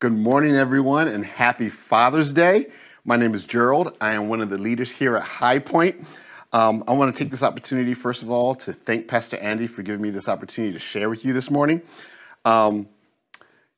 [0.00, 2.68] Good morning, everyone, and happy Father's Day.
[3.04, 3.96] My name is Gerald.
[4.00, 6.06] I am one of the leaders here at High Point.
[6.52, 9.82] Um, I want to take this opportunity, first of all, to thank Pastor Andy for
[9.82, 11.82] giving me this opportunity to share with you this morning.
[12.44, 12.88] Um,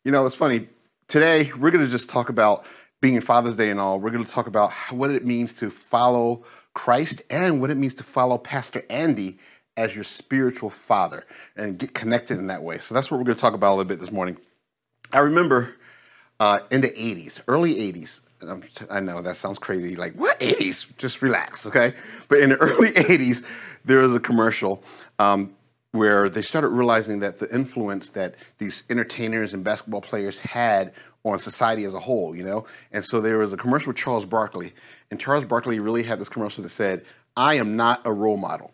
[0.04, 0.68] you know, it's funny.
[1.08, 2.66] Today, we're going to just talk about
[3.00, 3.98] being Father's Day and all.
[3.98, 6.44] We're going to talk about what it means to follow
[6.74, 9.38] Christ and what it means to follow Pastor Andy
[9.78, 11.24] as your spiritual father
[11.56, 12.76] and get connected in that way.
[12.76, 14.36] So that's what we're going to talk about a little bit this morning.
[15.14, 15.76] I remember
[16.40, 18.22] uh, in the 80s, early 80s,
[18.90, 20.86] i know that sounds crazy, like, what 80s?
[20.96, 21.92] Just relax, okay?
[22.28, 23.44] But in the early 80s,
[23.84, 24.82] there was a commercial
[25.18, 25.54] um,
[25.92, 30.94] where they started realizing that the influence that these entertainers and basketball players had
[31.24, 32.64] on society as a whole, you know?
[32.90, 34.72] And so there was a commercial with Charles Barkley,
[35.10, 37.04] and Charles Barkley really had this commercial that said,
[37.36, 38.72] I am not a role model.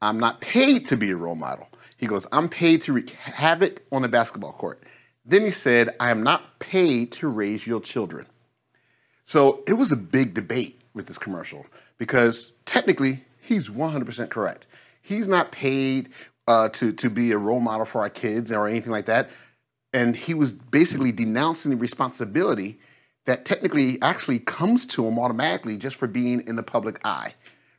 [0.00, 1.68] I'm not paid to be a role model.
[1.98, 4.82] He goes, I'm paid to wreak havoc on the basketball court.
[5.24, 8.26] Then he said, I am not paid to raise your children.
[9.24, 11.66] So it was a big debate with this commercial
[11.98, 14.66] because technically he's 100% correct.
[15.00, 16.10] He's not paid
[16.46, 19.30] uh, to, to be a role model for our kids or anything like that.
[19.92, 22.78] And he was basically denouncing the responsibility
[23.26, 27.32] that technically actually comes to him automatically just for being in the public eye,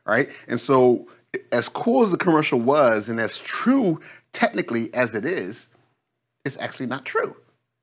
[0.04, 0.30] right?
[0.48, 1.06] And so,
[1.52, 4.00] as cool as the commercial was, and as true
[4.32, 5.68] technically as it is,
[6.46, 7.36] it's actually not true.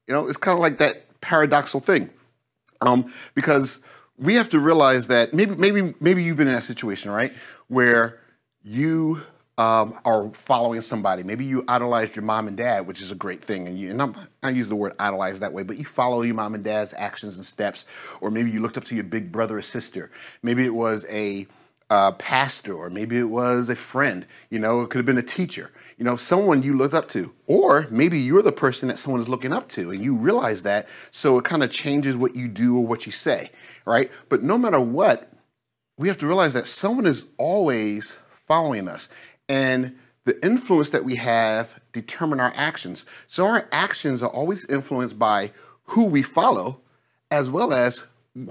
[0.08, 2.10] You know, it's kind of like that paradoxical thing,
[2.82, 3.80] um, because
[4.18, 7.34] we have to realize that maybe, maybe, maybe you've been in that situation, right,
[7.68, 8.20] where
[8.64, 9.22] you
[9.58, 11.24] um, are following somebody.
[11.24, 13.68] Maybe you idolized your mom and dad, which is a great thing.
[13.68, 16.36] And, you, and I'm, I use the word idolize that way, but you follow your
[16.36, 17.86] mom and dad's actions and steps.
[18.22, 20.10] Or maybe you looked up to your big brother or sister.
[20.42, 21.48] Maybe it was a
[21.94, 24.26] uh, pastor, or maybe it was a friend.
[24.50, 25.70] You know, it could have been a teacher.
[26.00, 27.32] You know, someone you looked up to.
[27.46, 30.88] Or maybe you're the person that someone is looking up to, and you realize that.
[31.12, 33.52] So it kind of changes what you do or what you say,
[33.86, 34.12] right?
[34.28, 35.32] But no matter what,
[36.00, 38.18] we have to realize that someone is always
[38.48, 39.08] following us.
[39.48, 43.06] And the influence that we have determine our actions.
[43.28, 45.52] So our actions are always influenced by
[45.84, 46.80] who we follow
[47.30, 48.04] as well as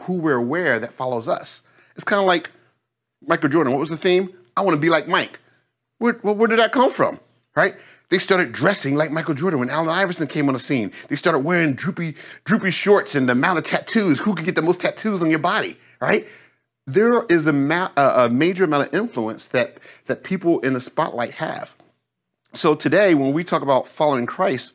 [0.03, 1.63] who we're aware that follows us.
[1.97, 2.51] It's kind of like
[3.27, 3.73] Michael Jordan.
[3.73, 4.33] What was the theme?
[4.57, 5.41] I want to be like Mike.
[5.99, 7.21] Where, where did that come from?
[7.55, 7.75] Right?
[8.11, 10.93] They started dressing like Michael Jordan when Allen Iverson came on the scene.
[11.09, 14.21] They started wearing droopy, droopy shorts and the amount of tattoos.
[14.21, 15.77] Who could get the most tattoos on your body?
[16.01, 16.27] Right?
[16.87, 21.33] there is a, ma- a, major amount of influence that, that people in the spotlight
[21.33, 21.75] have.
[22.55, 24.75] So today, when we talk about following Christ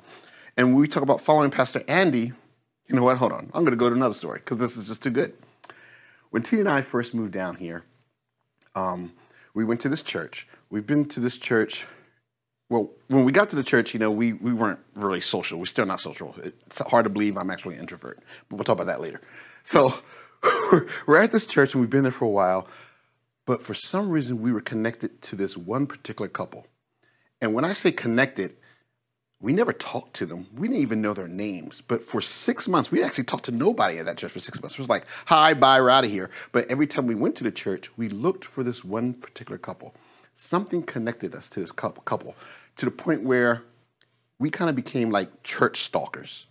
[0.55, 2.31] and we talk about following Pastor Andy,
[2.87, 3.17] you know what?
[3.17, 3.51] Hold on.
[3.53, 5.33] I'm going to go to another story because this is just too good.
[6.29, 7.83] When T and I first moved down here,
[8.77, 9.11] um,
[9.53, 10.47] we went to this church.
[10.69, 11.85] We've been to this church.
[12.69, 15.57] Well, when we got to the church, you know, we, we weren't really social.
[15.57, 16.35] We're still not social.
[16.43, 19.21] It's hard to believe I'm actually an introvert, but we'll talk about that later.
[19.63, 19.95] So
[21.07, 22.67] we're at this church and we've been there for a while,
[23.45, 26.67] but for some reason we were connected to this one particular couple.
[27.41, 28.57] And when I say connected,
[29.39, 30.47] we never talked to them.
[30.55, 31.81] We didn't even know their names.
[31.81, 34.75] But for six months, we actually talked to nobody at that church for six months.
[34.75, 36.31] It was like, hi, bye, we're out of here.
[36.51, 39.93] But every time we went to the church, we looked for this one particular couple.
[40.33, 42.35] Something connected us to this couple
[42.77, 43.63] to the point where
[44.39, 46.47] we kind of became like church stalkers,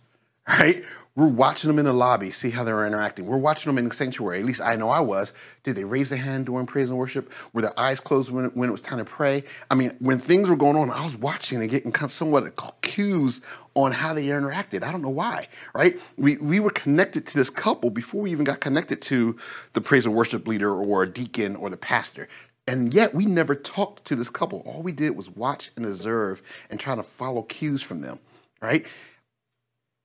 [0.47, 0.83] right?
[1.17, 3.25] We're watching them in the lobby, see how they're interacting.
[3.25, 4.37] We're watching them in the sanctuary.
[4.37, 5.33] At least I know I was.
[5.63, 7.33] Did they raise their hand during praise and worship?
[7.53, 9.43] Were their eyes closed when, when it was time to pray?
[9.71, 13.41] I mean, when things were going on, I was watching and getting somewhat cues
[13.73, 14.83] on how they interacted.
[14.83, 15.99] I don't know why, right?
[16.17, 19.35] We, we were connected to this couple before we even got connected to
[19.73, 22.27] the praise and worship leader or a deacon or the pastor.
[22.67, 24.59] And yet we never talked to this couple.
[24.67, 28.19] All we did was watch and observe and try to follow cues from them,
[28.61, 28.85] right?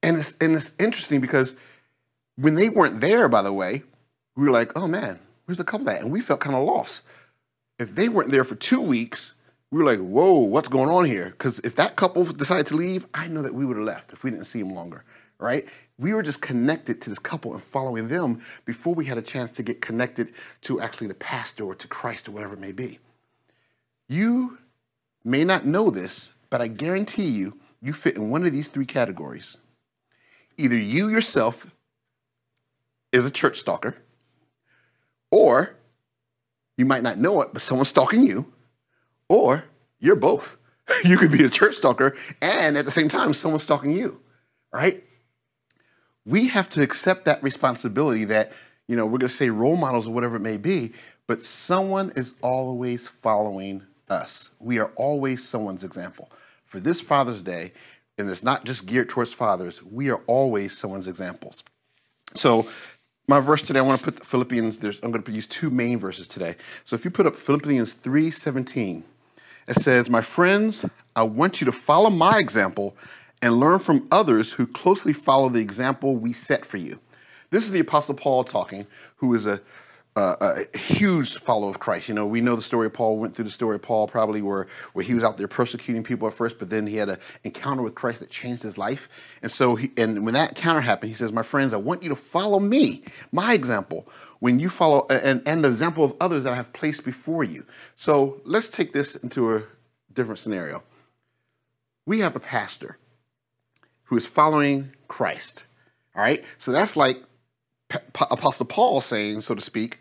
[0.03, 1.55] And it's, and it's interesting because
[2.37, 3.83] when they weren't there, by the way,
[4.37, 6.01] we were like, oh man, where's the couple at?
[6.01, 7.03] And we felt kind of lost.
[7.79, 9.35] If they weren't there for two weeks,
[9.71, 11.31] we were like, whoa, what's going on here?
[11.31, 14.23] Because if that couple decided to leave, I know that we would have left if
[14.23, 15.05] we didn't see them longer,
[15.38, 15.67] right?
[15.99, 19.50] We were just connected to this couple and following them before we had a chance
[19.53, 22.99] to get connected to actually the pastor or to Christ or whatever it may be.
[24.09, 24.59] You
[25.25, 28.85] may not know this, but I guarantee you, you fit in one of these three
[28.85, 29.56] categories
[30.56, 31.66] either you yourself
[33.12, 33.96] is a church stalker,
[35.31, 35.76] or
[36.76, 38.52] you might not know it, but someone's stalking you,
[39.28, 39.64] or
[39.99, 40.56] you're both.
[41.04, 44.20] You could be a church stalker and at the same time, someone's stalking you,
[44.72, 45.02] right?
[46.26, 48.52] We have to accept that responsibility that,
[48.88, 50.93] you know, we're going to say role models or whatever it may be,
[51.26, 54.50] but someone is always following us.
[54.58, 56.31] We are always someone's example.
[56.66, 57.72] For this Father's Day,
[58.19, 59.82] and it's not just geared towards fathers.
[59.82, 61.62] We are always someone's examples.
[62.35, 62.69] So,
[63.29, 64.82] my verse today, I want to put Philippians.
[65.03, 66.56] I'm going to use two main verses today.
[66.85, 69.05] So, if you put up Philippians 3:17,
[69.69, 72.97] it says, "My friends, I want you to follow my example
[73.41, 76.99] and learn from others who closely follow the example we set for you."
[77.50, 78.87] This is the Apostle Paul talking,
[79.17, 79.61] who is a
[80.14, 80.37] uh,
[80.75, 82.09] a huge follower of Christ.
[82.09, 84.43] You know, we know the story of Paul, went through the story of Paul probably
[84.43, 87.19] where, where he was out there persecuting people at first, but then he had an
[87.44, 89.09] encounter with Christ that changed his life.
[89.41, 92.11] And so, he, and when that encounter happened, he says, My friends, I want you
[92.11, 94.06] to follow me, my example,
[94.41, 97.64] when you follow, and, and the example of others that I have placed before you.
[97.97, 99.62] So let's take this into a
[100.12, 100.82] different scenario.
[102.05, 102.99] We have a pastor
[104.05, 105.64] who is following Christ.
[106.14, 106.44] All right.
[106.59, 107.23] So that's like
[108.14, 110.00] Apostle Paul saying, so to speak,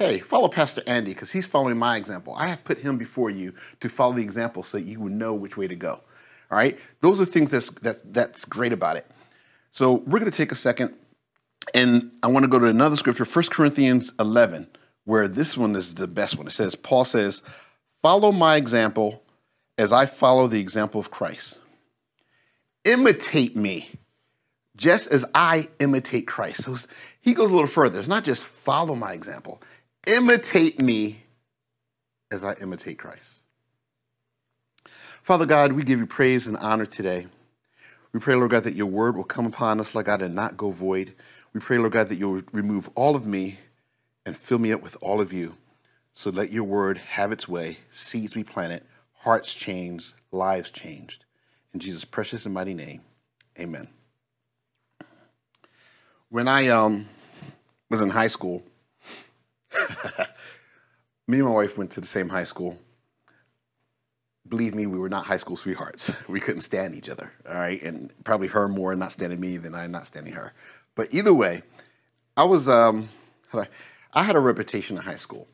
[0.00, 2.34] hey, follow Pastor Andy because he's following my example.
[2.34, 5.34] I have put him before you to follow the example so that you would know
[5.34, 5.92] which way to go.
[6.50, 6.78] All right?
[7.02, 9.06] Those are things that's, that, that's great about it.
[9.70, 10.94] So we're going to take a second
[11.74, 14.68] and I want to go to another scripture, 1 Corinthians 11,
[15.04, 16.46] where this one is the best one.
[16.46, 17.42] It says, Paul says,
[18.00, 19.22] follow my example
[19.76, 21.58] as I follow the example of Christ.
[22.86, 23.90] Imitate me
[24.78, 26.62] just as I imitate Christ.
[26.62, 26.74] So
[27.20, 28.00] he goes a little further.
[28.00, 29.62] It's not just follow my example,
[30.06, 31.22] imitate me
[32.30, 33.40] as I imitate Christ.
[35.22, 37.26] Father God, we give you praise and honor today.
[38.12, 40.56] We pray, Lord God, that your word will come upon us, Lord God, and not
[40.56, 41.14] go void.
[41.52, 43.58] We pray, Lord God, that you'll remove all of me
[44.26, 45.54] and fill me up with all of you.
[46.14, 51.24] So let your word have its way, seeds be planted, hearts changed, lives changed.
[51.72, 53.02] In Jesus' precious and mighty name,
[53.58, 53.88] amen.
[56.28, 57.08] When I um,
[57.90, 58.62] was in high school,
[61.28, 62.78] me and my wife went to the same high school.
[64.48, 66.12] Believe me, we were not high school sweethearts.
[66.28, 67.80] We couldn't stand each other, all right?
[67.82, 70.52] And probably her more not standing me than I not standing her.
[70.94, 71.62] But either way,
[72.36, 73.08] I was, um,
[73.52, 75.46] I, had a reputation in high school.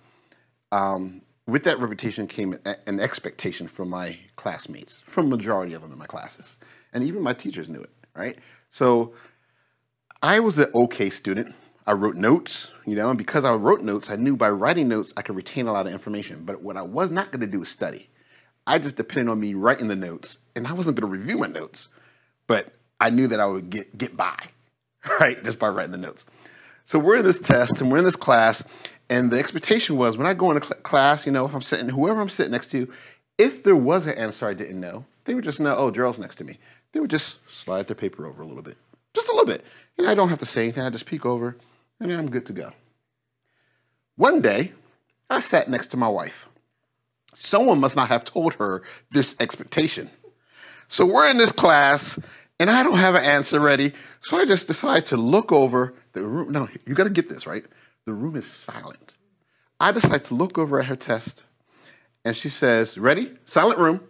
[0.73, 2.55] Um, with that reputation came
[2.87, 6.59] an expectation from my classmates, from majority of them in my classes.
[6.93, 8.39] And even my teachers knew it, right?
[8.71, 9.15] So
[10.23, 11.55] I was an okay student.
[11.87, 15.12] I wrote notes, you know, and because I wrote notes, I knew by writing notes
[15.17, 16.44] I could retain a lot of information.
[16.44, 18.09] But what I was not going to do was study.
[18.67, 21.47] I just depended on me writing the notes, and I wasn't going to review my
[21.47, 21.88] notes,
[22.49, 24.37] but I knew that I would get get by,
[25.21, 26.27] right, just by writing the notes.
[26.85, 28.65] So we're in this test and we're in this class,
[29.09, 31.89] and the expectation was when I go into cl- class, you know, if I'm sitting,
[31.89, 32.91] whoever I'm sitting next to,
[33.39, 36.37] if there was an answer I didn't know, they would just know, oh, Gerald's next
[36.37, 36.59] to me.
[36.93, 38.77] They would just slide their paper over a little bit,
[39.15, 39.65] just a little bit.
[39.99, 40.82] And I don't have to say anything.
[40.82, 41.56] I just peek over,
[42.00, 42.72] and I'm good to go.
[44.16, 44.72] One day,
[45.28, 46.46] I sat next to my wife.
[47.34, 50.10] Someone must not have told her this expectation.
[50.88, 52.19] So we're in this class,
[52.58, 53.93] and I don't have an answer ready.
[54.20, 56.52] So I just decide to look over the room.
[56.52, 57.64] No, you got to get this, right?
[58.06, 59.14] The room is silent.
[59.78, 61.44] I decide to look over at her test,
[62.25, 63.37] and she says, Ready?
[63.44, 64.00] Silent room.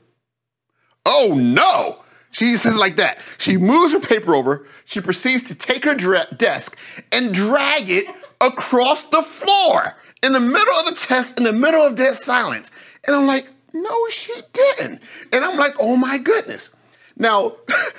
[1.04, 2.04] Oh no!
[2.36, 3.20] She says like that.
[3.38, 4.66] She moves her paper over.
[4.84, 6.76] She proceeds to take her desk
[7.10, 8.04] and drag it
[8.42, 12.70] across the floor in the middle of the test, in the middle of dead silence.
[13.06, 15.00] And I'm like, no, she didn't.
[15.32, 16.72] And I'm like, oh my goodness.
[17.16, 17.56] Now,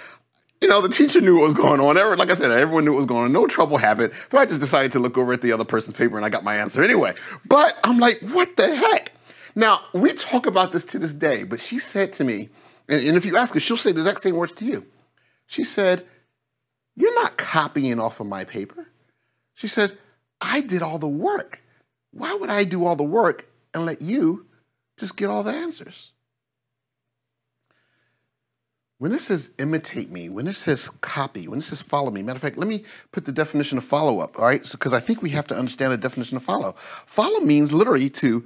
[0.61, 1.95] you know, the teacher knew what was going on.
[2.19, 3.31] Like I said, everyone knew what was going on.
[3.31, 4.13] No trouble happened.
[4.29, 6.43] But I just decided to look over at the other person's paper and I got
[6.43, 7.15] my answer anyway.
[7.47, 9.13] But I'm like, what the heck?
[9.55, 12.49] Now, we talk about this to this day, but she said to me,
[12.89, 14.85] and, and if you ask her, she'll say the exact same words to you.
[15.45, 16.05] She said,
[16.95, 18.87] You're not copying off of my paper.
[19.53, 19.97] She said,
[20.39, 21.59] I did all the work.
[22.11, 24.45] Why would I do all the work and let you
[24.97, 26.11] just get all the answers?
[28.99, 32.37] When it says imitate me, when it says copy, when it says follow me, matter
[32.37, 34.63] of fact, let me put the definition of follow up, all right?
[34.71, 36.73] Because so, I think we have to understand the definition of follow.
[37.05, 38.45] Follow means literally to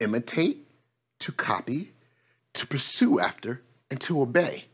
[0.00, 0.66] imitate,
[1.20, 1.92] to copy,
[2.60, 4.66] to pursue after, and to obey.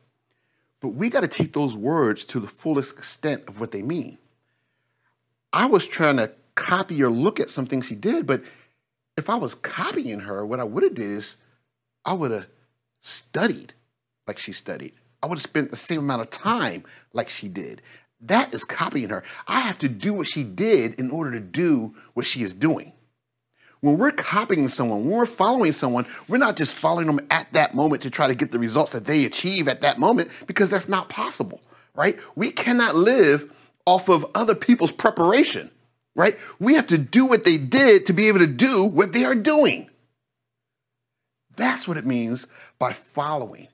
[0.80, 4.18] But we got to take those words to the fullest extent of what they mean.
[5.52, 8.42] I was trying to copy or look at something she did, but
[9.16, 11.36] if I was copying her, what I would have did is
[12.04, 12.48] I would have
[13.00, 13.72] studied
[14.26, 14.92] like she studied.
[15.22, 17.82] I would have spent the same amount of time like she did.
[18.20, 19.22] That is copying her.
[19.46, 22.92] I have to do what she did in order to do what she is doing.
[23.80, 27.74] When we're copying someone, when we're following someone, we're not just following them at that
[27.74, 30.88] moment to try to get the results that they achieve at that moment because that's
[30.88, 31.60] not possible,
[31.94, 32.18] right?
[32.34, 33.52] We cannot live
[33.84, 35.70] off of other people's preparation,
[36.14, 36.36] right?
[36.58, 39.34] We have to do what they did to be able to do what they are
[39.34, 39.90] doing.
[41.56, 42.46] That's what it means
[42.78, 43.68] by following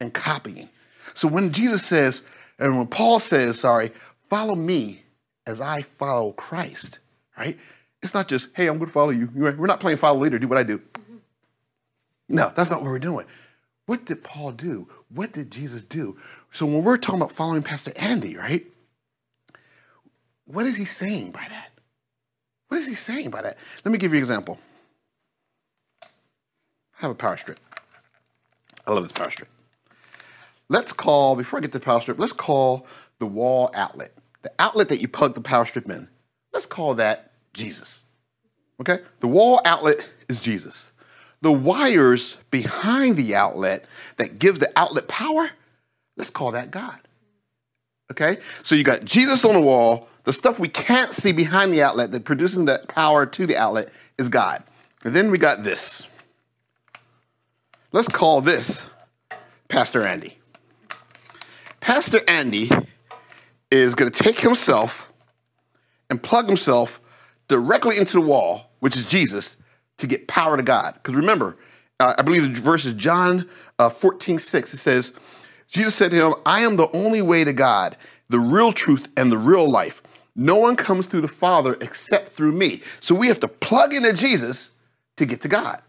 [0.00, 0.68] and copying.
[1.14, 2.22] So when Jesus says,
[2.58, 3.92] and when Paul says, sorry,
[4.28, 5.02] follow me
[5.46, 6.98] as I follow Christ,
[7.36, 7.56] right?
[8.02, 9.28] It's not just, hey, I'm going to follow you.
[9.34, 10.78] We're not playing follow leader, do what I do.
[10.78, 11.16] Mm-hmm.
[12.28, 13.26] No, that's not what we're doing.
[13.86, 14.88] What did Paul do?
[15.08, 16.16] What did Jesus do?
[16.52, 18.66] So when we're talking about following Pastor Andy, right?
[20.44, 21.70] What is he saying by that?
[22.68, 23.56] What is he saying by that?
[23.84, 24.58] Let me give you an example.
[26.02, 26.06] I
[26.98, 27.58] have a power strip.
[28.86, 29.48] I love this power strip.
[30.68, 32.86] Let's call, before I get to the power strip, let's call
[33.18, 34.12] the wall outlet,
[34.42, 36.08] the outlet that you plug the power strip in.
[36.52, 37.27] Let's call that
[37.58, 38.02] Jesus.
[38.80, 38.98] Okay?
[39.20, 40.90] The wall outlet is Jesus.
[41.40, 43.84] The wires behind the outlet
[44.16, 45.50] that gives the outlet power,
[46.16, 46.98] let's call that God.
[48.10, 48.38] Okay?
[48.62, 52.12] So you got Jesus on the wall, the stuff we can't see behind the outlet
[52.12, 54.62] that produces that power to the outlet is God.
[55.04, 56.02] And then we got this.
[57.92, 58.86] Let's call this
[59.68, 60.38] Pastor Andy.
[61.80, 62.70] Pastor Andy
[63.70, 65.10] is going to take himself
[66.10, 67.00] and plug himself
[67.48, 69.56] directly into the wall, which is Jesus,
[69.98, 70.94] to get power to God.
[70.94, 71.56] Because remember,
[72.00, 74.74] uh, I believe the verse is John uh, 14, 6.
[74.74, 75.12] It says,
[75.68, 77.96] Jesus said to him, I am the only way to God,
[78.28, 80.02] the real truth, and the real life.
[80.36, 82.80] No one comes through the Father except through me.
[83.00, 84.70] So we have to plug into Jesus
[85.16, 85.82] to get to God.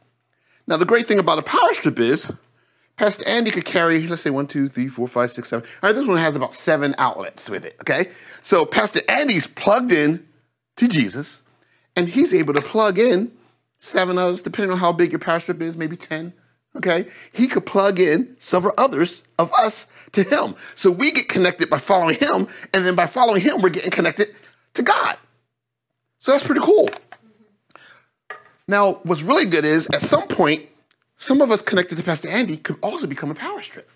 [0.68, 2.32] Now, the great thing about a power strip is
[3.00, 5.68] Pastor Andy could carry, let's say, one, two, three, four, five, six, seven.
[5.82, 8.12] All right, this one has about seven outlets with it, okay?
[8.42, 10.28] So Pastor Andy's plugged in
[10.76, 11.42] to Jesus,
[11.96, 13.32] and he's able to plug in
[13.78, 16.34] seven others, depending on how big your power strip is, maybe 10,
[16.76, 17.08] okay?
[17.32, 20.56] He could plug in several others of us to him.
[20.76, 24.36] So we get connected by following him, and then by following him, we're getting connected
[24.74, 25.18] to God.
[26.20, 26.90] So that's pretty cool.
[28.68, 30.68] Now, what's really good is at some point,
[31.18, 33.90] some of us connected to Pastor Andy could also become a power strip.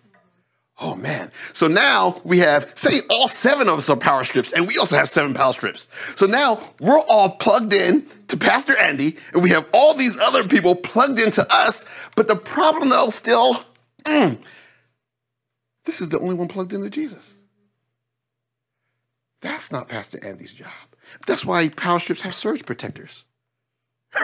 [0.79, 1.31] Oh man.
[1.53, 4.95] So now we have, say, all seven of us are power strips, and we also
[4.95, 5.87] have seven power strips.
[6.15, 10.47] So now we're all plugged in to Pastor Andy, and we have all these other
[10.47, 11.85] people plugged into us.
[12.15, 13.63] But the problem, though, still,
[14.03, 14.39] mm,
[15.85, 17.35] this is the only one plugged into Jesus.
[19.41, 20.71] That's not Pastor Andy's job.
[21.27, 23.23] That's why power strips have surge protectors.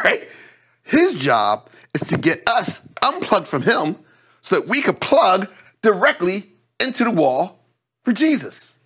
[0.03, 0.27] Right?
[0.83, 3.95] His job is to get us unplugged from him
[4.43, 5.47] so that we could plug
[5.81, 7.59] directly into the wall
[8.03, 8.77] for Jesus.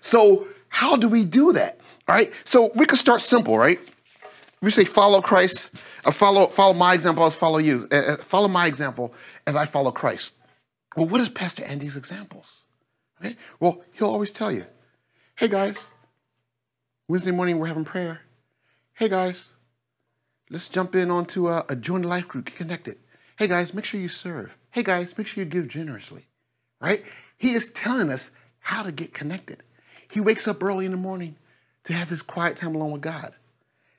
[0.00, 1.80] So, how do we do that?
[2.08, 2.32] All right.
[2.44, 3.78] So we could start simple, right?
[4.62, 5.70] We say follow Christ,
[6.04, 7.88] or follow follow my example as follow you.
[7.90, 9.14] Uh, uh, follow my example
[9.46, 10.34] as I follow Christ.
[10.96, 12.64] Well, what is Pastor Andy's examples?
[13.58, 14.64] Well, he'll always tell you,
[15.36, 15.90] Hey guys,
[17.08, 18.20] Wednesday morning we're having prayer.
[18.92, 19.52] Hey guys,
[20.50, 22.98] let's jump in onto a, a join life group, get connected.
[23.38, 24.56] Hey guys, make sure you serve.
[24.72, 26.26] Hey guys, make sure you give generously,
[26.80, 27.02] right?
[27.36, 29.62] He is telling us how to get connected.
[30.08, 31.34] He wakes up early in the morning
[31.84, 33.32] to have his quiet time alone with God.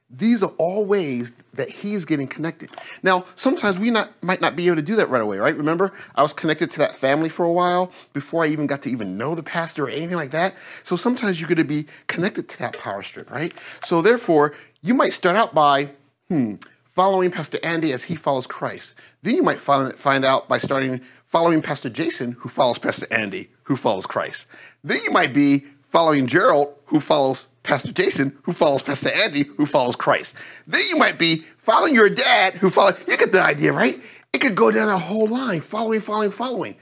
[0.10, 2.70] These are all ways that he's getting connected.
[3.04, 5.56] Now, sometimes we not, might not be able to do that right away, right?
[5.56, 8.90] Remember, I was connected to that family for a while before I even got to
[8.90, 10.54] even know the pastor or anything like that.
[10.84, 13.54] So sometimes you're going to be connected to that power strip, right?
[13.84, 15.92] So therefore, you might start out by,
[16.28, 16.56] hmm,
[16.92, 18.96] following Pastor Andy as he follows Christ.
[19.24, 23.50] Then you might find, find out by starting following Pastor Jason, who follows Pastor Andy,
[23.64, 24.48] who follows Christ.
[24.84, 29.66] Then you might be following Gerald, who follows Pastor Jason, who follows Pastor Andy, who
[29.66, 30.36] follows Christ.
[30.68, 32.96] Then you might be following your dad, who follows.
[33.08, 34.00] You get the idea, right?
[34.34, 36.76] It could go down a whole line, following, following, following.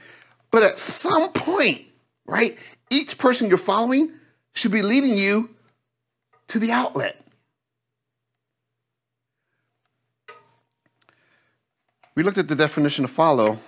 [0.50, 1.82] But at some point,
[2.26, 2.56] right,
[2.90, 4.10] each person you're following
[4.54, 5.50] should be leading you
[6.48, 7.24] to the outlet.
[12.20, 13.58] We looked at the definition of follow,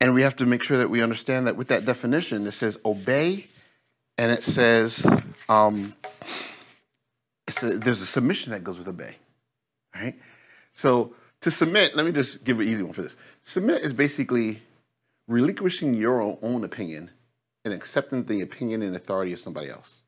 [0.00, 2.80] and we have to make sure that we understand that with that definition, it says
[2.84, 3.46] obey
[4.18, 5.06] and it says
[5.48, 5.94] um,
[7.62, 9.14] a, there's a submission that goes with obey,
[9.94, 10.18] right?
[10.72, 13.14] So to submit, let me just give an easy one for this.
[13.42, 14.60] Submit is basically
[15.28, 17.08] relinquishing your own opinion
[17.64, 20.00] and accepting the opinion and authority of somebody else.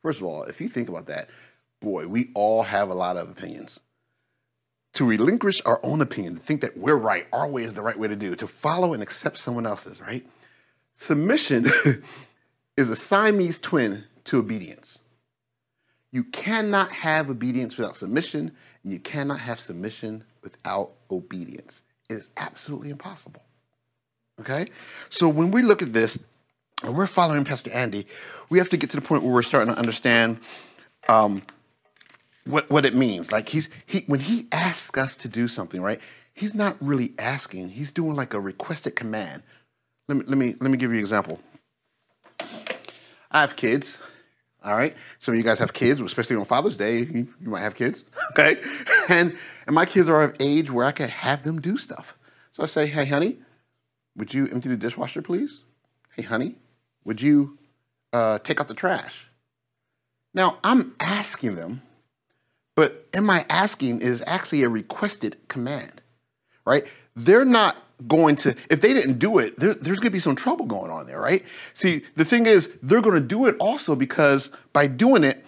[0.00, 1.28] First of all, if you think about that,
[1.80, 3.80] boy, we all have a lot of opinions.
[4.96, 7.98] To relinquish our own opinion, to think that we're right, our way is the right
[7.98, 10.26] way to do, to follow and accept someone else's, right?
[10.94, 11.66] Submission
[12.78, 14.98] is a Siamese twin to obedience.
[16.12, 21.82] You cannot have obedience without submission, and you cannot have submission without obedience.
[22.08, 23.42] It is absolutely impossible.
[24.40, 24.70] Okay?
[25.10, 26.18] So when we look at this,
[26.82, 28.06] and we're following Pastor Andy,
[28.48, 30.38] we have to get to the point where we're starting to understand
[31.10, 31.42] um,
[32.46, 33.32] what, what it means.
[33.32, 36.00] Like he's he when he asks us to do something, right?
[36.36, 39.42] He's not really asking, he's doing like a requested command.
[40.06, 41.40] Let me, let me, let me give you an example.
[43.30, 43.98] I have kids,
[44.62, 44.94] all right?
[45.18, 48.04] Some of you guys have kids, especially on Father's Day, you, you might have kids,
[48.32, 48.60] okay?
[49.08, 49.34] And,
[49.66, 52.16] and my kids are of age where I can have them do stuff.
[52.52, 53.38] So I say, hey, honey,
[54.14, 55.62] would you empty the dishwasher, please?
[56.14, 56.54] Hey, honey,
[57.04, 57.58] would you
[58.12, 59.26] uh, take out the trash?
[60.34, 61.80] Now, I'm asking them,
[62.76, 66.02] but am I asking is actually a requested command,
[66.64, 66.86] right?
[67.16, 70.36] They're not going to, if they didn't do it, there, there's going to be some
[70.36, 71.42] trouble going on there, right?
[71.74, 75.44] See, the thing is, they're going to do it also because by doing it,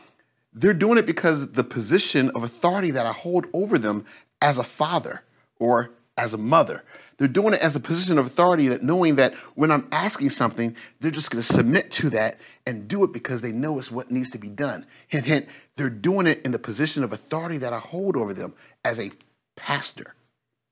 [0.54, 4.06] they're doing it because the position of authority that I hold over them
[4.40, 5.22] as a father
[5.58, 6.84] or as a mother.
[7.16, 10.76] They're doing it as a position of authority that knowing that when I'm asking something,
[11.00, 14.10] they're just going to submit to that and do it because they know it's what
[14.10, 14.86] needs to be done.
[15.08, 18.54] Hint, hint, they're doing it in the position of authority that I hold over them
[18.84, 19.10] as a
[19.56, 20.14] pastor,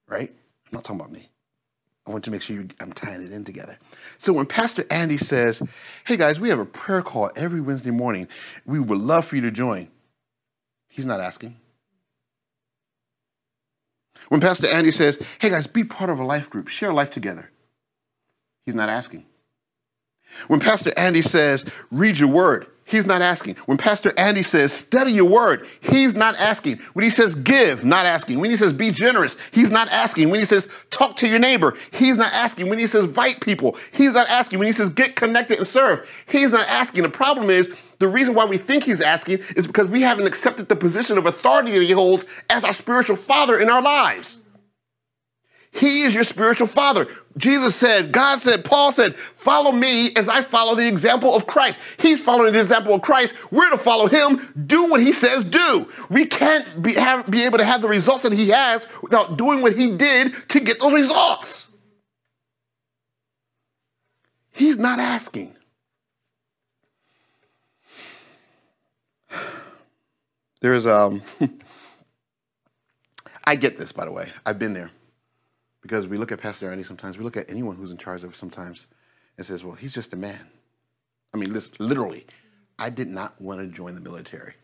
[0.09, 0.31] right?
[0.31, 1.29] I'm not talking about me.
[2.07, 3.77] I want to make sure you, I'm tying it in together.
[4.19, 5.61] So when Pastor Andy says,
[6.05, 8.29] hey guys, we have a prayer call every Wednesday morning,
[8.65, 9.89] we would love for you to join,
[10.89, 11.57] he's not asking.
[14.29, 17.51] When Pastor Andy says, hey guys, be part of a life group, share life together,
[18.65, 19.25] he's not asking.
[20.49, 23.57] When Pastor Andy says, read your word, He's not asking.
[23.67, 26.79] When Pastor Andy says, study your word, he's not asking.
[26.93, 28.39] When he says give, not asking.
[28.39, 30.31] When he says be generous, he's not asking.
[30.31, 32.69] When he says talk to your neighbor, he's not asking.
[32.69, 34.61] When he says invite people, he's not asking.
[34.61, 37.03] When he says get connected and serve, he's not asking.
[37.03, 40.69] The problem is, the reason why we think he's asking is because we haven't accepted
[40.69, 44.41] the position of authority that he holds as our spiritual father in our lives.
[45.73, 47.07] He is your spiritual father.
[47.37, 51.81] Jesus said, God said, Paul said, follow me as I follow the example of Christ.
[51.99, 53.35] He's following the example of Christ.
[53.53, 55.91] We're to follow him, do what he says do.
[56.09, 59.61] We can't be, have, be able to have the results that he has without doing
[59.61, 61.71] what he did to get those results.
[64.53, 65.56] He's not asking.
[70.67, 71.23] There's, um,
[73.45, 74.33] I get this, by the way.
[74.45, 74.91] I've been there.
[75.81, 78.35] Because we look at Pastor Andy sometimes, we look at anyone who's in charge of
[78.35, 78.89] sometimes
[79.37, 80.45] and says, well, he's just a man.
[81.33, 82.27] I mean, literally,
[82.81, 84.55] I did not want to join the military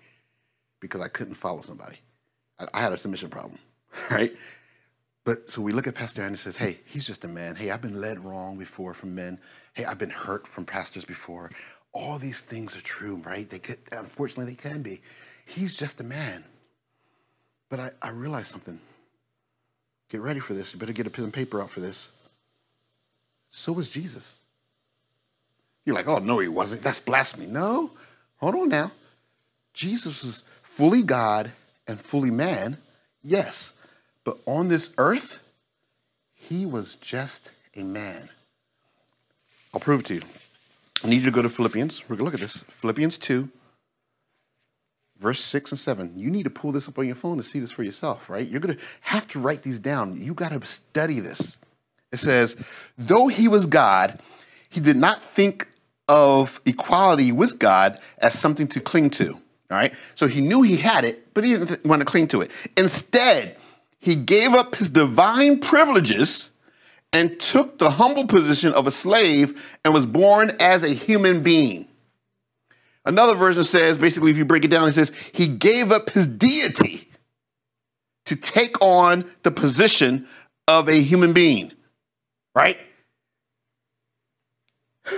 [0.81, 1.99] because I couldn't follow somebody.
[2.59, 3.61] I, I had a submission problem,
[4.11, 4.37] right?
[5.25, 7.55] But so we look at Pastor Andy and says, hey, he's just a man.
[7.55, 9.39] Hey, I've been led wrong before from men.
[9.75, 11.49] Hey, I've been hurt from pastors before.
[11.93, 13.49] All these things are true, right?
[13.49, 15.01] They could, unfortunately, they can be.
[15.45, 16.45] He's just a man.
[17.69, 18.79] But I, I realized something.
[20.09, 20.73] Get ready for this.
[20.73, 22.11] You better get a pen and paper out for this.
[23.49, 24.43] So was Jesus.
[25.85, 26.83] You're like, oh, no, he wasn't.
[26.83, 27.47] That's blasphemy.
[27.47, 27.91] No,
[28.37, 28.93] hold on now.
[29.75, 31.53] Jesus was fully God
[31.87, 32.77] and fully man,
[33.23, 33.73] yes.
[34.25, 35.39] But on this earth,
[36.35, 38.29] he was just a man.
[39.75, 40.23] I'll prove it to you.
[41.03, 42.03] I need you to go to Philippians.
[42.03, 42.63] We're going to look at this.
[42.69, 43.49] Philippians 2,
[45.23, 46.13] verse 6 and 7.
[46.17, 48.47] You need to pull this up on your phone to see this for yourself, right?
[48.47, 50.21] You're going to have to write these down.
[50.21, 51.57] You got to study this.
[52.11, 52.57] It says,
[52.99, 54.21] though he was God,
[54.69, 55.69] he did not think
[56.09, 59.33] of equality with God as something to cling to.
[59.33, 59.95] All right.
[60.17, 62.51] So he knew he had it, but he didn't want to cling to it.
[62.77, 63.57] Instead,
[64.01, 66.51] he gave up his divine privileges
[67.13, 71.87] and took the humble position of a slave and was born as a human being.
[73.05, 76.27] Another version says, basically, if you break it down, it says, he gave up his
[76.27, 77.09] deity
[78.27, 80.27] to take on the position
[80.69, 81.73] of a human being,
[82.55, 82.79] right?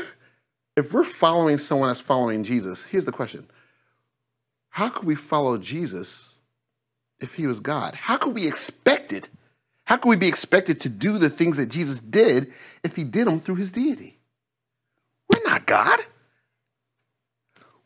[0.77, 3.47] If we're following someone that's following Jesus, here's the question
[4.71, 6.37] How could we follow Jesus
[7.21, 7.95] if he was God?
[7.95, 9.29] How could we expect it?
[9.85, 13.29] How could we be expected to do the things that Jesus did if he did
[13.29, 14.19] them through his deity?
[15.29, 16.01] We're not God.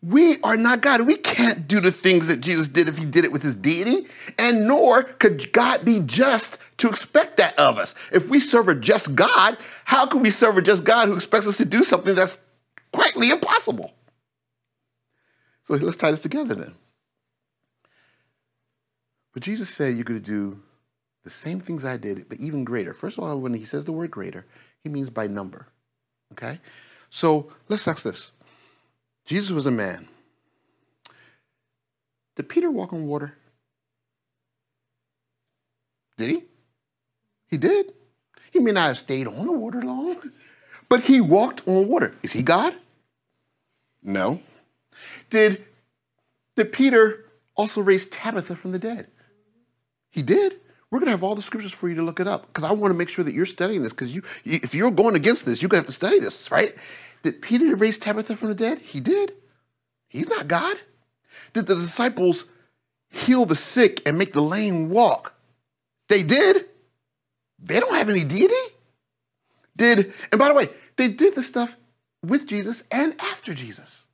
[0.01, 1.03] We are not God.
[1.03, 4.07] We can't do the things that Jesus did if he did it with his deity,
[4.39, 7.97] and nor could God be just to expect that of us.
[8.13, 11.49] If we serve a just God, how can we serve a just God who expects
[11.49, 12.37] us to do something that's
[12.93, 13.93] quitely impossible?
[15.65, 16.75] So let's tie this together then.
[19.35, 20.61] But Jesus said you're going to do
[21.25, 22.95] the same things I did, but even greater.
[22.95, 24.47] First of all, when he says the word greater,
[24.83, 25.67] he means by number.
[26.33, 26.61] Okay?
[27.11, 28.31] So let's ask this
[29.29, 30.09] Jesus was a man.
[32.35, 33.37] Did Peter walk on water?
[36.17, 36.45] Did he?
[37.49, 37.93] He did.
[38.51, 40.17] He may not have stayed on the water long,
[40.89, 42.15] but he walked on water.
[42.23, 42.75] Is he God?
[44.03, 44.41] No.
[45.29, 45.63] Did,
[46.57, 49.09] did Peter also raise Tabitha from the dead?
[50.11, 50.59] He did.
[50.91, 52.73] We're going to have all the scriptures for you to look it up because I
[52.73, 55.61] want to make sure that you're studying this because you, if you're going against this,
[55.61, 56.75] you're going to have to study this, right?
[57.23, 58.79] Did Peter raise Tabitha from the dead?
[58.79, 59.33] He did.
[60.09, 60.77] He's not God.
[61.53, 62.45] Did the disciples
[63.11, 65.35] heal the sick and make the lame walk?
[66.09, 66.67] They did.
[67.59, 68.55] They don't have any deity.
[69.77, 71.77] Did, and by the way, they did the stuff
[72.23, 74.07] with Jesus and after Jesus.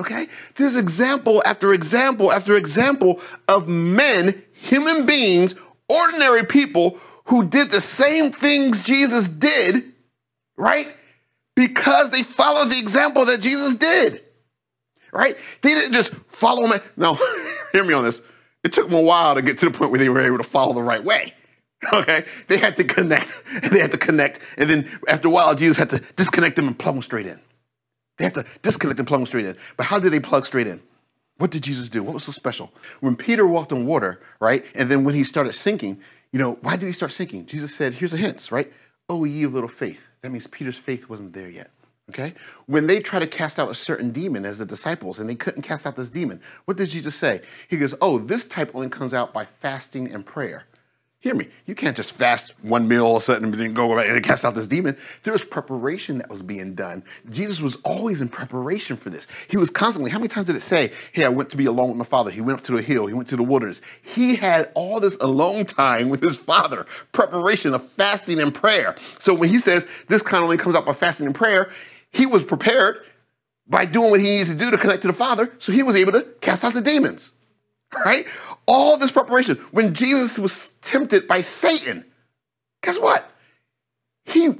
[0.00, 0.28] Okay?
[0.54, 5.54] There's example after example after example of men, human beings,
[5.88, 9.92] ordinary people who did the same things Jesus did,
[10.56, 10.88] right?
[11.56, 14.22] Because they followed the example that Jesus did,
[15.12, 15.36] right?
[15.62, 16.80] They didn't just follow him.
[16.96, 17.14] No,
[17.72, 18.22] hear me on this.
[18.62, 20.44] It took them a while to get to the point where they were able to
[20.44, 21.34] follow the right way.
[21.94, 22.26] Okay?
[22.46, 25.78] They had to connect, and they had to connect, and then after a while, Jesus
[25.78, 27.40] had to disconnect them and plug them straight in.
[28.18, 29.56] They had to disconnect and plug them straight in.
[29.78, 30.82] But how did they plug straight in?
[31.38, 32.02] What did Jesus do?
[32.02, 32.70] What was so special?
[33.00, 34.62] When Peter walked on water, right?
[34.74, 37.46] And then when he started sinking, you know, why did he start sinking?
[37.46, 38.70] Jesus said, here's a hint, right?
[39.08, 40.09] Oh, ye of little faith.
[40.22, 41.70] That means Peter's faith wasn't there yet.
[42.10, 42.34] Okay?
[42.66, 45.62] When they try to cast out a certain demon as the disciples and they couldn't
[45.62, 47.40] cast out this demon, what did Jesus say?
[47.68, 50.64] He goes, Oh, this type only comes out by fasting and prayer.
[51.20, 51.48] Hear me.
[51.66, 54.42] You can't just fast one meal all of a sudden and then go and cast
[54.42, 54.96] out this demon.
[55.22, 57.04] There was preparation that was being done.
[57.30, 59.26] Jesus was always in preparation for this.
[59.48, 61.88] He was constantly, how many times did it say, Hey, I went to be alone
[61.88, 62.30] with my father?
[62.30, 63.82] He went up to the hill, he went to the wilderness.
[64.00, 68.96] He had all this alone time with his father, preparation of fasting and prayer.
[69.18, 71.70] So when he says this kind of only comes out by fasting and prayer,
[72.12, 73.04] he was prepared
[73.66, 75.96] by doing what he needed to do to connect to the Father, so he was
[75.96, 77.34] able to cast out the demons.
[78.06, 78.26] Right?
[78.66, 79.56] All this preparation.
[79.72, 82.04] When Jesus was tempted by Satan,
[82.82, 83.30] guess what?
[84.24, 84.54] He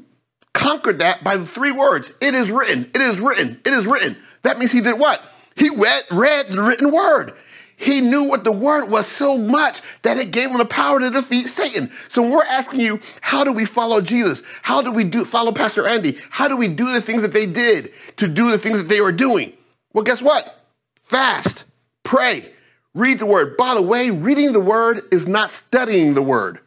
[0.53, 4.17] conquered that by the three words It is written, it is written, it is written.
[4.43, 5.23] That means he did what?
[5.57, 7.35] He read, read the written word.
[7.81, 11.11] He knew what the word was so much that it gave him the power to
[11.11, 11.91] defeat Satan.
[12.09, 14.43] So we're asking you, how do we follow Jesus?
[14.61, 16.19] How do we do follow Pastor Andy?
[16.29, 19.01] How do we do the things that they did to do the things that they
[19.01, 19.55] were doing?
[19.95, 20.63] Well, guess what?
[21.01, 21.65] Fast,
[22.05, 22.53] pray,
[22.95, 23.57] read the word.
[23.57, 26.61] By the way, reading the word is not studying the word.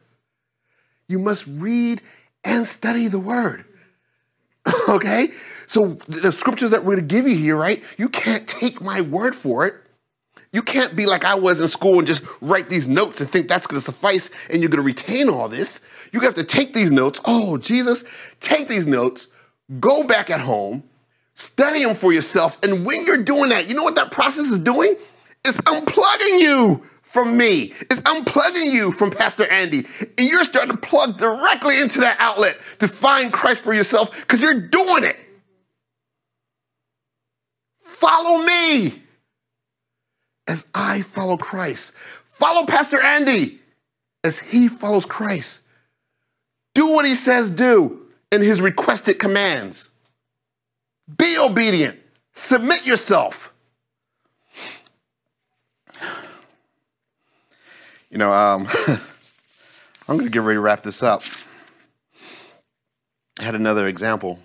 [1.08, 2.02] You must read
[2.44, 3.66] and study the word.
[4.90, 5.30] okay?
[5.68, 7.84] So the scriptures that we're going to give you here, right?
[7.98, 9.76] You can't take my word for it.
[10.52, 13.48] You can't be like I was in school and just write these notes and think
[13.48, 15.80] that's going to suffice and you're going to retain all this.
[16.12, 17.20] You have to take these notes.
[17.26, 18.04] Oh, Jesus,
[18.40, 19.30] take these notes,
[19.80, 20.84] go back at home,
[21.34, 22.60] study them for yourself.
[22.62, 24.96] And when you're doing that, you know what that process is doing?
[25.46, 27.74] It's unplugging you from me.
[27.92, 29.86] It's unplugging you from Pastor Andy.
[30.18, 34.42] And you're starting to plug directly into that outlet to find Christ for yourself because
[34.42, 35.18] you're doing it.
[37.82, 39.02] Follow me
[40.48, 41.94] as I follow Christ.
[42.26, 43.60] Follow Pastor Andy
[44.24, 45.62] as he follows Christ.
[46.74, 49.92] Do what he says do in his requested commands.
[51.18, 52.00] Be obedient.
[52.34, 53.53] Submit yourself.
[58.14, 58.68] You know, um,
[60.08, 61.24] I'm going to get ready to wrap this up.
[63.40, 64.40] I had another example.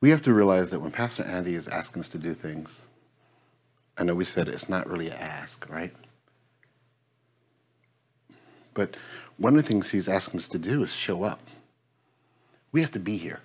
[0.00, 2.80] we have to realize that when Pastor Andy is asking us to do things,
[3.98, 5.92] I know we said it's not really an ask, right?
[8.72, 8.96] But
[9.36, 11.40] one of the things he's asking us to do is show up.
[12.70, 13.40] We have to be here.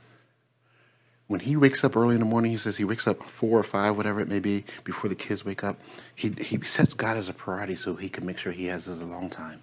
[1.31, 3.63] When he wakes up early in the morning, he says he wakes up four or
[3.63, 5.79] five, whatever it may be, before the kids wake up.
[6.13, 8.99] He, he sets God as a priority so he can make sure he has his
[8.99, 9.61] alone time.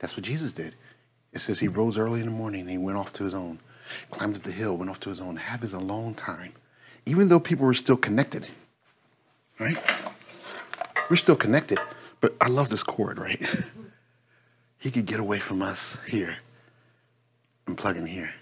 [0.00, 0.74] That's what Jesus did.
[1.32, 3.60] It says he rose early in the morning and he went off to his own
[4.10, 6.52] climbed up the hill, went off to his own, have his alone time,
[7.06, 8.44] even though people were still connected,
[9.60, 9.78] right?
[11.08, 11.78] We're still connected,
[12.20, 13.40] but I love this cord, right?
[14.78, 16.38] he could get away from us here
[17.68, 18.32] and plug in here.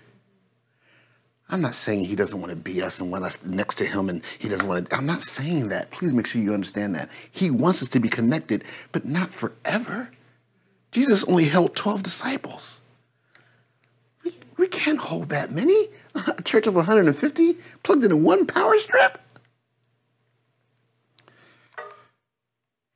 [1.48, 4.08] I'm not saying he doesn't want to be us and want us next to him
[4.08, 4.96] and he doesn't want to.
[4.96, 5.90] I'm not saying that.
[5.90, 7.08] Please make sure you understand that.
[7.30, 10.10] He wants us to be connected, but not forever.
[10.90, 12.80] Jesus only held 12 disciples.
[14.56, 15.88] We can't hold that many.
[16.14, 19.18] A church of 150 plugged into one power strip.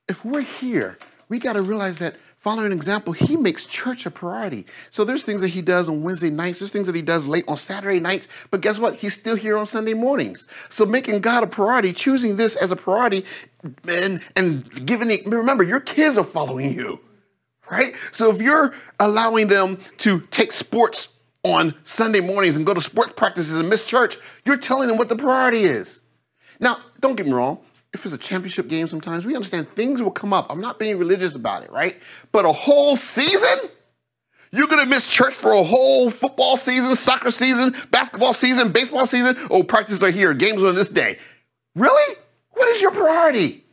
[0.08, 4.10] If we're here, we got to realize that following an example, he makes church a
[4.10, 4.64] priority.
[4.88, 7.44] So there's things that he does on Wednesday nights, there's things that he does late
[7.46, 8.96] on Saturday nights, but guess what?
[8.96, 10.46] He's still here on Sunday mornings.
[10.70, 13.24] So making God a priority, choosing this as a priority,
[13.86, 17.00] and and giving it, remember, your kids are following you.
[17.70, 17.94] Right?
[18.10, 21.10] So if you're allowing them to take sports
[21.44, 25.08] on Sunday mornings and go to sports practices and miss church, you're telling them what
[25.08, 26.00] the priority is.
[26.58, 27.60] Now, don't get me wrong.
[27.92, 30.50] If it's a championship game sometimes, we understand things will come up.
[30.50, 31.96] I'm not being religious about it, right?
[32.32, 33.70] But a whole season?
[34.52, 39.36] You're gonna miss church for a whole football season, soccer season, basketball season, baseball season.
[39.50, 41.18] Oh, practices are here, games on this day.
[41.74, 42.16] Really?
[42.50, 43.64] What is your priority?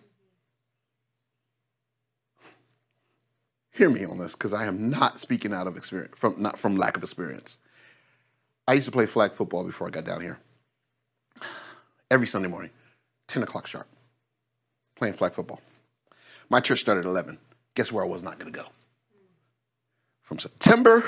[3.71, 6.77] Hear me on this, because I am not speaking out of experience, from not from
[6.77, 7.60] lack of experience.
[8.67, 10.39] I used to play flag football before I got down here.
[12.10, 12.71] Every Sunday morning,
[13.27, 13.88] 10 o'clock sharp,
[14.97, 15.62] playing flag football.
[16.49, 17.38] My church started at 11.
[17.75, 18.65] Guess where I was not gonna go?
[20.27, 21.03] from September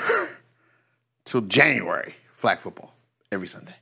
[1.26, 2.94] till January, flag football
[3.30, 3.74] every Sunday.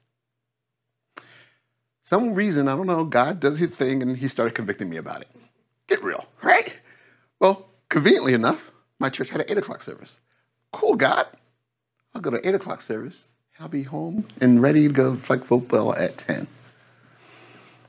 [2.03, 5.21] Some reason, I don't know, God does his thing and he started convicting me about
[5.21, 5.29] it.
[5.87, 6.81] Get real, right?
[7.39, 10.19] Well, conveniently enough, my church had an 8 o'clock service.
[10.73, 11.27] Cool, God.
[12.15, 13.29] I'll go to 8 o'clock service.
[13.61, 16.49] I'll be home and ready to go flag football at 10.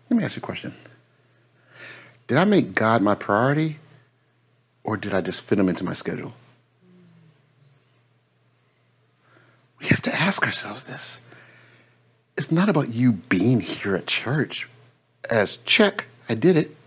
[0.10, 0.76] Let me ask you a question.
[2.30, 3.80] Did I make God my priority
[4.84, 6.34] or did I just fit him into my schedule?
[9.80, 11.22] We have to ask ourselves this.
[12.38, 14.70] It's not about you being here at church
[15.32, 16.78] as check, I did it.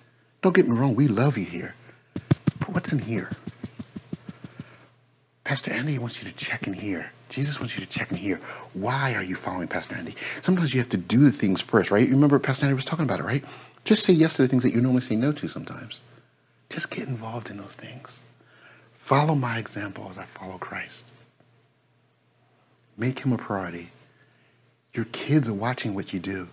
[0.42, 1.74] Don't get me wrong, we love you here.
[2.61, 3.28] But what's in here?
[5.42, 7.11] Pastor Andy wants you to check in here.
[7.31, 8.38] Jesus wants you to check in here.
[8.74, 10.14] Why are you following Pastor Andy?
[10.40, 12.07] Sometimes you have to do the things first, right?
[12.07, 13.44] You remember Pastor Andy was talking about it, right?
[13.84, 16.00] Just say yes to the things that you normally say no to sometimes.
[16.70, 18.22] Just get involved in those things.
[18.92, 21.06] Follow my example as I follow Christ.
[22.96, 23.90] Make him a priority.
[24.94, 26.48] Your kids are watching what you do.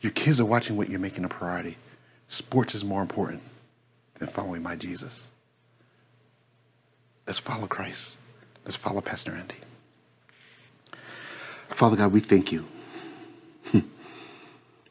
[0.00, 1.76] Your kids are watching what you're making a priority.
[2.28, 3.42] Sports is more important
[4.18, 5.26] than following my Jesus.
[7.26, 8.16] Let's follow Christ.
[8.64, 9.56] Let's follow Pastor Andy.
[11.68, 12.66] Father God, we thank you.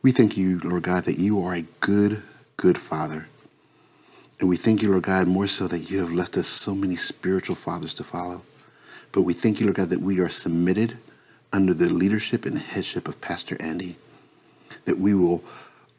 [0.08, 2.24] We thank you, Lord God, that you are a good,
[2.56, 3.28] good Father.
[4.40, 6.96] And we thank you, Lord God, more so that you have left us so many
[6.96, 8.42] spiritual fathers to follow.
[9.12, 10.98] But we thank you, Lord God, that we are submitted
[11.52, 13.98] under the leadership and headship of Pastor Andy,
[14.86, 15.44] that we will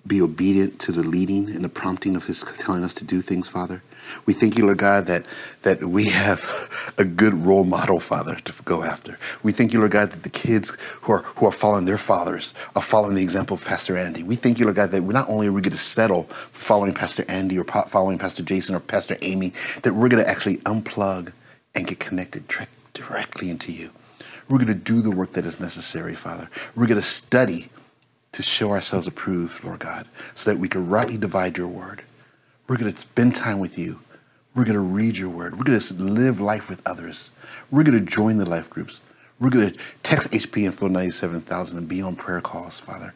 [0.09, 3.49] be obedient to the leading and the prompting of his telling us to do things,
[3.49, 3.83] Father.
[4.25, 5.27] We thank you, Lord God, that,
[5.63, 9.19] that we have a good role model, Father, to go after.
[9.43, 12.55] We thank you, Lord God, that the kids who are, who are following their fathers
[12.75, 14.23] are following the example of Pastor Andy.
[14.23, 16.61] We thank you, Lord God, that we're not only are we going to settle for
[16.61, 20.57] following Pastor Andy or following Pastor Jason or Pastor Amy, that we're going to actually
[20.59, 21.33] unplug
[21.75, 22.45] and get connected
[22.95, 23.91] directly into you.
[24.49, 26.49] We're going to do the work that is necessary, Father.
[26.75, 27.69] We're going to study
[28.33, 32.03] to show ourselves approved, Lord God, so that we can rightly divide your word.
[32.69, 34.01] We're going to spend time with you.
[34.55, 35.57] We're going to read your word.
[35.57, 37.31] We're going to live life with others.
[37.71, 39.01] We're going to join the life groups.
[39.41, 43.15] We're going to text HP and Flow 97,000 and be on prayer calls, Father.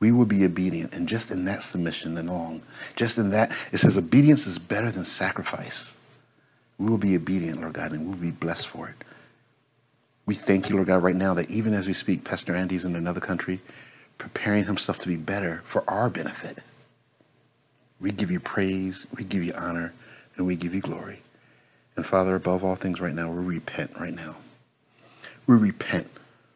[0.00, 0.92] We will be obedient.
[0.92, 2.62] And just in that submission and long,
[2.96, 5.96] just in that, it says obedience is better than sacrifice.
[6.78, 8.96] We will be obedient, Lord God, and we'll be blessed for it.
[10.26, 12.96] We thank you, Lord God, right now that even as we speak, Pastor Andy's in
[12.96, 13.60] another country
[14.18, 16.58] preparing himself to be better for our benefit.
[18.00, 19.92] We give you praise, we give you honor,
[20.36, 21.20] and we give you glory.
[21.96, 24.36] And Father, above all things right now, we repent right now.
[25.46, 26.08] We repent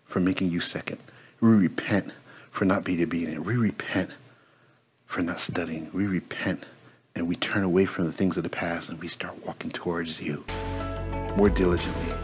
[0.04, 0.98] for making you second.
[1.40, 2.12] We repent
[2.50, 3.44] for not being obedient.
[3.44, 4.10] We repent
[5.06, 5.90] for not studying.
[5.92, 6.64] We repent
[7.14, 10.20] and we turn away from the things of the past and we start walking towards
[10.20, 10.44] you
[11.36, 12.14] more diligently.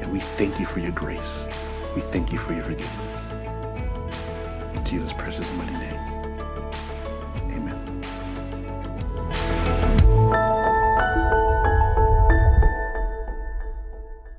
[0.00, 1.48] And we thank you for your grace.
[1.94, 3.09] We thank you for your forgiveness.
[4.90, 5.89] Jesus' precious mighty name.